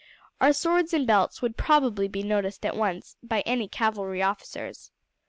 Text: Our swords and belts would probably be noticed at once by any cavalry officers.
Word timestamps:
Our 0.39 0.51
swords 0.51 0.95
and 0.95 1.05
belts 1.05 1.43
would 1.43 1.57
probably 1.57 2.07
be 2.07 2.23
noticed 2.23 2.65
at 2.65 2.75
once 2.75 3.17
by 3.21 3.41
any 3.41 3.67
cavalry 3.67 4.23
officers. 4.23 4.89